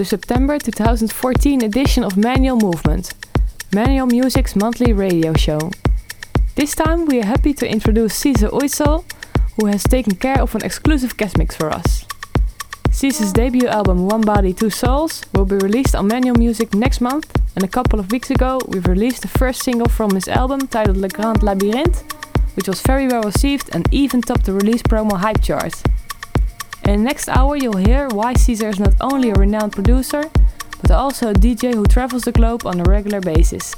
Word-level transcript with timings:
The 0.00 0.06
September 0.06 0.58
2014 0.58 1.62
edition 1.62 2.04
of 2.04 2.16
Manual 2.16 2.56
Movement, 2.56 3.12
Manual 3.74 4.06
Music's 4.06 4.56
monthly 4.56 4.94
radio 4.94 5.34
show. 5.34 5.70
This 6.54 6.74
time 6.74 7.04
we 7.04 7.20
are 7.20 7.26
happy 7.26 7.52
to 7.52 7.68
introduce 7.68 8.14
Cesar 8.14 8.48
Uysal, 8.48 9.04
who 9.56 9.66
has 9.66 9.82
taken 9.82 10.14
care 10.14 10.40
of 10.40 10.54
an 10.54 10.64
exclusive 10.64 11.18
guest 11.18 11.36
mix 11.36 11.54
for 11.54 11.68
us. 11.70 12.06
Cesar's 12.90 13.34
debut 13.34 13.68
album 13.68 14.06
One 14.06 14.22
Body 14.22 14.54
Two 14.54 14.70
Souls 14.70 15.22
will 15.34 15.44
be 15.44 15.56
released 15.56 15.94
on 15.94 16.06
Manual 16.06 16.38
Music 16.38 16.72
next 16.72 17.02
month, 17.02 17.30
and 17.54 17.62
a 17.62 17.68
couple 17.68 18.00
of 18.00 18.10
weeks 18.10 18.30
ago 18.30 18.58
we've 18.68 18.88
released 18.88 19.20
the 19.20 19.28
first 19.28 19.62
single 19.62 19.90
from 19.90 20.14
his 20.14 20.28
album 20.28 20.66
titled 20.66 20.96
Le 20.96 21.10
Grand 21.10 21.42
Labyrinthe, 21.42 22.10
which 22.56 22.68
was 22.68 22.80
very 22.80 23.06
well 23.06 23.24
received 23.24 23.68
and 23.74 23.86
even 23.92 24.22
topped 24.22 24.46
the 24.46 24.54
release 24.54 24.80
promo 24.80 25.18
hype 25.18 25.42
chart. 25.42 25.74
In 26.86 26.96
the 26.96 27.04
next 27.04 27.28
hour, 27.28 27.56
you'll 27.56 27.76
hear 27.76 28.08
why 28.08 28.34
Cesar 28.34 28.68
is 28.68 28.80
not 28.80 28.94
only 29.00 29.30
a 29.30 29.34
renowned 29.34 29.72
producer, 29.72 30.24
but 30.80 30.90
also 30.90 31.30
a 31.30 31.34
DJ 31.34 31.74
who 31.74 31.84
travels 31.84 32.24
the 32.24 32.32
globe 32.32 32.66
on 32.66 32.80
a 32.80 32.84
regular 32.84 33.20
basis. 33.20 33.74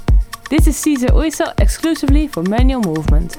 This 0.49 0.67
is 0.67 0.77
Cesar 0.77 1.07
Uysal 1.07 1.53
exclusively 1.59 2.27
for 2.27 2.43
Manual 2.43 2.81
Movement. 2.81 3.37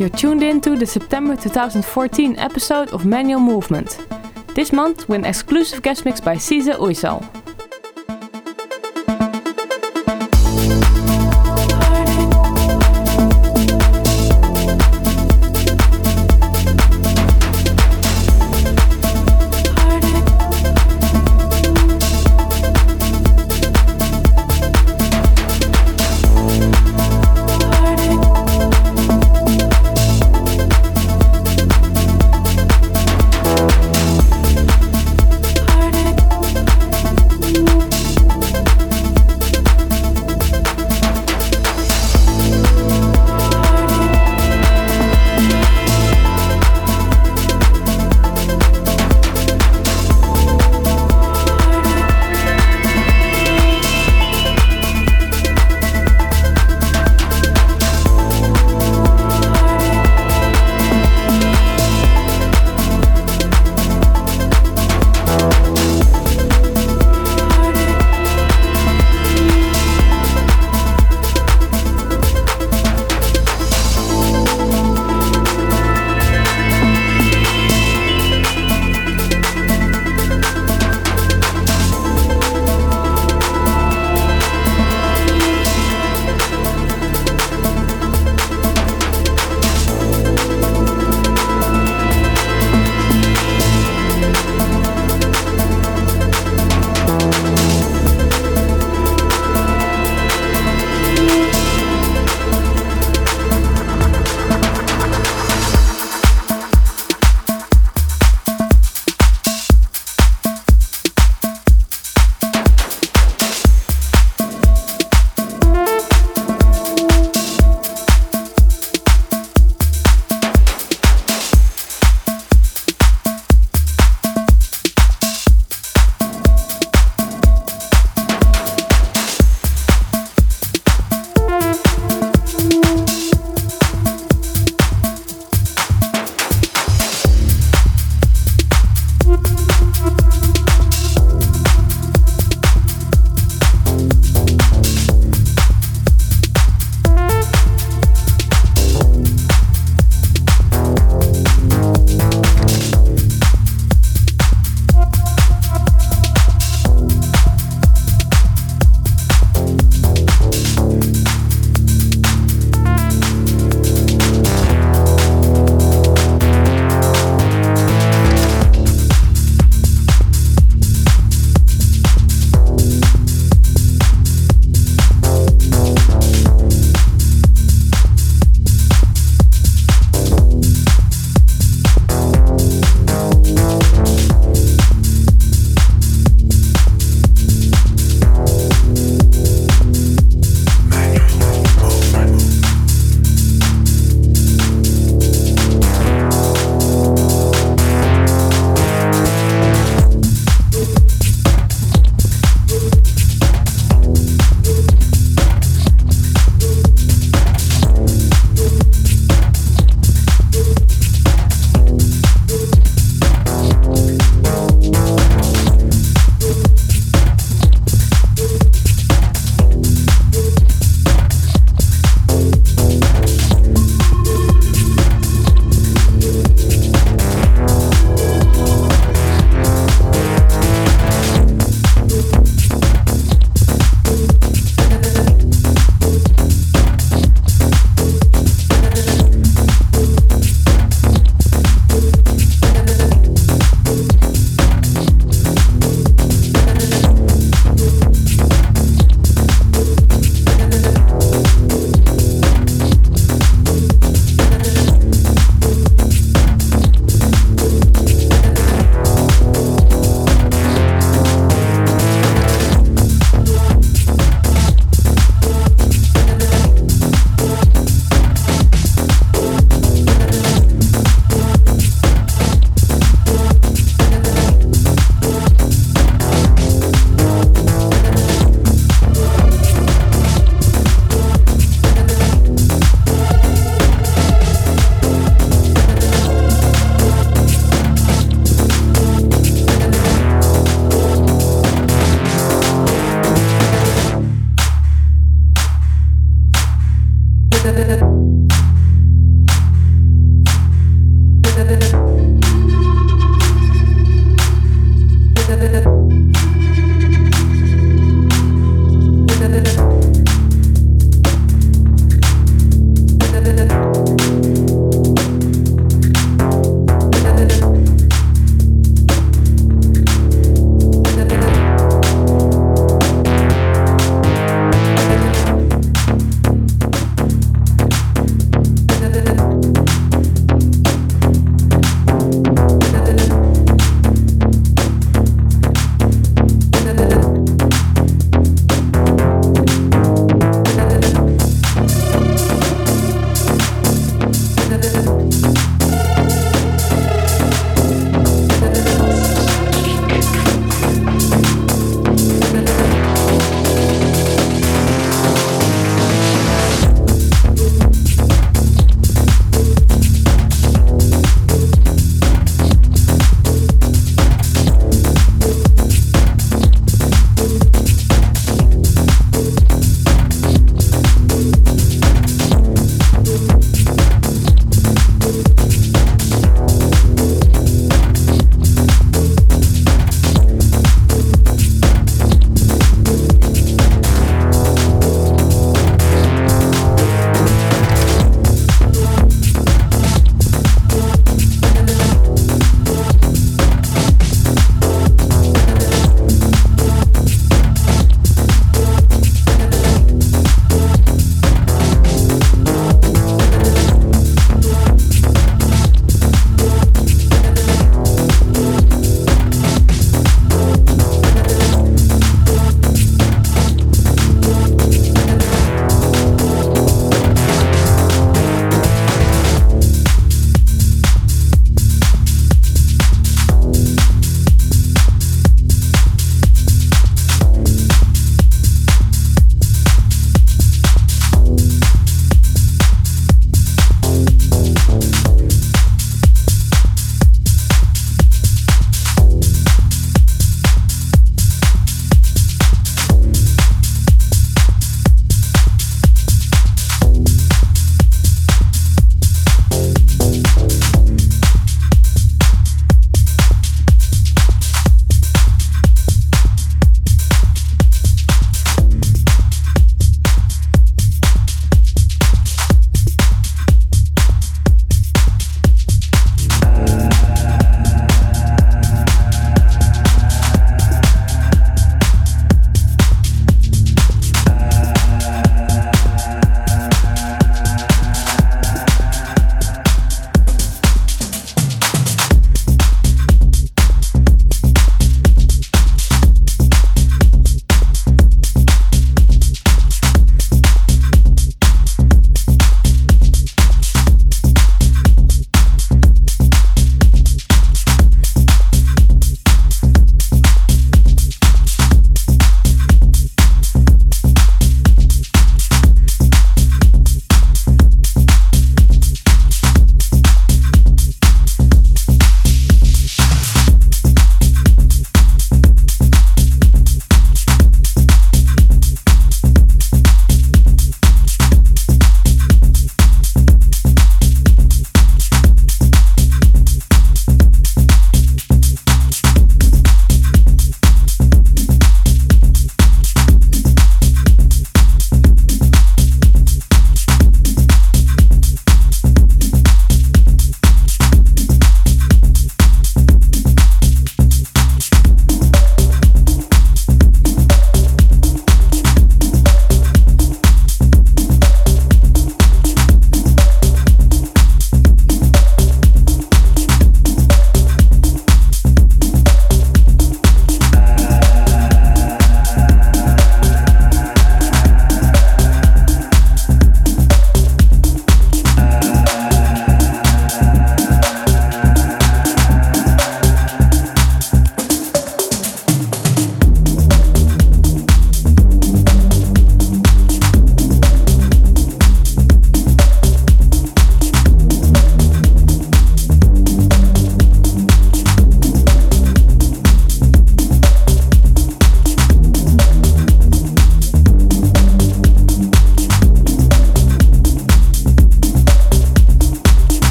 You're 0.00 0.08
tuned 0.08 0.42
in 0.42 0.62
to 0.62 0.76
the 0.76 0.86
September 0.86 1.36
2014 1.36 2.38
episode 2.38 2.88
of 2.94 3.04
Manual 3.04 3.38
Movement. 3.38 3.98
This 4.54 4.72
month 4.72 5.06
with 5.10 5.18
an 5.18 5.26
exclusive 5.26 5.82
guest 5.82 6.06
mix 6.06 6.22
by 6.22 6.38
Cesar 6.38 6.72
Uysal. 6.72 7.39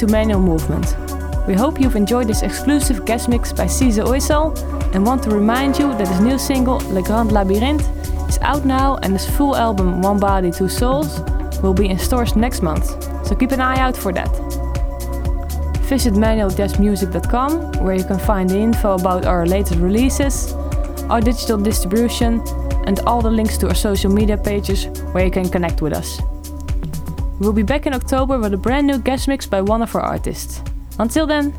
Into 0.00 0.12
Manual 0.12 0.40
Movement. 0.40 0.96
We 1.46 1.52
hope 1.52 1.78
you've 1.78 1.94
enjoyed 1.94 2.26
this 2.26 2.40
exclusive 2.40 3.04
guest 3.04 3.28
mix 3.28 3.52
by 3.52 3.66
Cesar 3.66 4.04
Uysal 4.04 4.56
and 4.94 5.04
want 5.04 5.22
to 5.24 5.30
remind 5.30 5.78
you 5.78 5.88
that 5.88 6.08
his 6.08 6.20
new 6.20 6.38
single 6.38 6.78
Le 6.88 7.02
Grand 7.02 7.32
Labyrinthe 7.32 7.86
is 8.26 8.38
out 8.40 8.64
now 8.64 8.96
and 9.02 9.12
his 9.12 9.28
full 9.28 9.54
album 9.54 10.00
One 10.00 10.18
Body 10.18 10.50
Two 10.50 10.70
Souls 10.70 11.20
will 11.60 11.74
be 11.74 11.90
in 11.90 11.98
stores 11.98 12.34
next 12.34 12.62
month, 12.62 12.86
so 13.26 13.34
keep 13.34 13.52
an 13.52 13.60
eye 13.60 13.78
out 13.78 13.94
for 13.94 14.10
that. 14.14 14.30
Visit 15.90 16.14
manual-music.com 16.14 17.84
where 17.84 17.94
you 17.94 18.04
can 18.04 18.18
find 18.18 18.48
the 18.48 18.58
info 18.58 18.94
about 18.94 19.26
our 19.26 19.44
latest 19.44 19.80
releases, 19.80 20.54
our 21.10 21.20
digital 21.20 21.58
distribution, 21.58 22.40
and 22.86 23.00
all 23.00 23.20
the 23.20 23.30
links 23.30 23.58
to 23.58 23.68
our 23.68 23.74
social 23.74 24.10
media 24.10 24.38
pages 24.38 24.86
where 25.12 25.26
you 25.26 25.30
can 25.30 25.50
connect 25.50 25.82
with 25.82 25.92
us. 25.92 26.22
We'll 27.40 27.54
be 27.54 27.62
back 27.62 27.86
in 27.86 27.94
October 27.94 28.38
with 28.38 28.52
a 28.52 28.58
brand 28.58 28.86
new 28.86 28.98
guest 28.98 29.26
mix 29.26 29.46
by 29.46 29.62
one 29.62 29.80
of 29.80 29.96
our 29.96 30.02
artists. 30.02 30.60
Until 30.98 31.26
then, 31.26 31.54